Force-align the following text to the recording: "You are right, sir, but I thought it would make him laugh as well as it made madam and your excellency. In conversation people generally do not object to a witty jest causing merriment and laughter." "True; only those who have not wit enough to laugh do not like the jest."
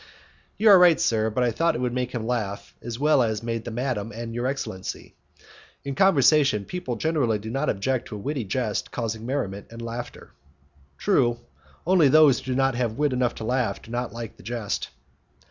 "You 0.57 0.69
are 0.69 0.79
right, 0.79 0.99
sir, 0.99 1.29
but 1.29 1.43
I 1.43 1.51
thought 1.51 1.75
it 1.75 1.79
would 1.79 1.93
make 1.93 2.11
him 2.11 2.25
laugh 2.25 2.73
as 2.81 2.97
well 2.97 3.21
as 3.21 3.41
it 3.41 3.43
made 3.45 3.71
madam 3.71 4.11
and 4.11 4.33
your 4.33 4.47
excellency. 4.47 5.13
In 5.85 5.93
conversation 5.93 6.65
people 6.65 6.95
generally 6.95 7.37
do 7.37 7.51
not 7.51 7.69
object 7.69 8.07
to 8.07 8.15
a 8.15 8.17
witty 8.17 8.45
jest 8.45 8.89
causing 8.91 9.27
merriment 9.27 9.67
and 9.69 9.79
laughter." 9.79 10.31
"True; 10.97 11.37
only 11.85 12.07
those 12.07 12.39
who 12.39 12.51
have 12.53 12.57
not 12.73 12.95
wit 12.97 13.13
enough 13.13 13.35
to 13.35 13.43
laugh 13.43 13.79
do 13.79 13.91
not 13.91 14.11
like 14.11 14.37
the 14.37 14.41
jest." 14.43 14.89